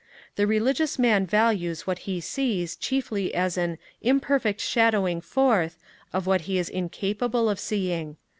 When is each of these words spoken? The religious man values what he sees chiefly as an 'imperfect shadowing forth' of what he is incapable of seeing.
The 0.35 0.47
religious 0.47 0.97
man 0.97 1.27
values 1.27 1.85
what 1.85 1.99
he 2.09 2.19
sees 2.21 2.75
chiefly 2.75 3.35
as 3.35 3.55
an 3.55 3.77
'imperfect 4.01 4.59
shadowing 4.59 5.21
forth' 5.21 5.77
of 6.11 6.25
what 6.25 6.41
he 6.49 6.57
is 6.57 6.69
incapable 6.69 7.47
of 7.47 7.59
seeing. 7.59 8.17